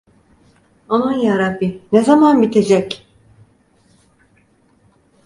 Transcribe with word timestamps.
Aman 0.89 1.13
Yarabbi, 1.19 1.81
ne 1.91 2.03
zaman 2.03 2.41
bitecek! 2.41 3.07